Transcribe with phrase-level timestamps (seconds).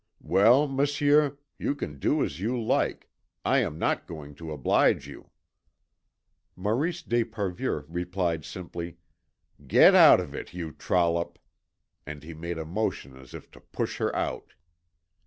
[0.23, 3.07] Well, Monsieur, you can do as you like
[3.45, 5.29] I am not going to oblige you."
[6.55, 8.97] Maurice d'Esparvieu replied simply,
[9.67, 11.37] "Get out of it, you trollop!"
[12.03, 14.55] And he made a motion as if to push her out.